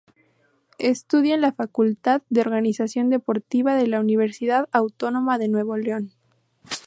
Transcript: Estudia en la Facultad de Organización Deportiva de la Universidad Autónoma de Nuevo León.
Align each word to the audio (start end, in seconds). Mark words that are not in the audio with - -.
Estudia 0.79 1.35
en 1.35 1.41
la 1.41 1.51
Facultad 1.51 2.23
de 2.31 2.41
Organización 2.41 3.11
Deportiva 3.11 3.75
de 3.75 3.85
la 3.85 3.99
Universidad 3.99 4.67
Autónoma 4.71 5.37
de 5.37 5.47
Nuevo 5.47 5.77
León. 5.77 6.11